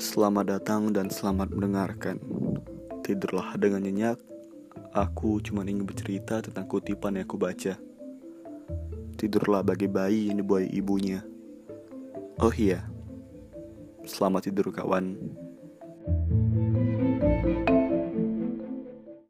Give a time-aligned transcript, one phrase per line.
[0.00, 2.16] Selamat datang dan selamat mendengarkan.
[3.04, 4.16] Tidurlah dengan nyenyak.
[4.96, 7.76] Aku cuma ingin bercerita tentang kutipan yang aku baca.
[9.20, 11.20] Tidurlah bagi bayi yang dibuai ibunya.
[12.40, 12.88] Oh iya,
[14.08, 15.20] selamat tidur kawan.